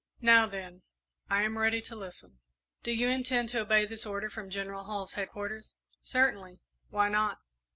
[0.21, 0.81] "Now, then,
[1.29, 2.39] I am ready to listen."
[2.81, 7.37] "Do you intend to obey this order from General Hull's headquarters?" "Certainly why not?"